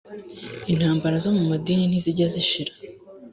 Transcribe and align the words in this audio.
intambara 0.71 1.15
zo 1.23 1.31
mu 1.37 1.43
madini 1.51 1.83
ntizijya 1.89 2.27
zishira 2.35 2.71